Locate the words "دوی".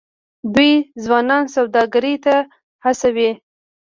0.55-0.73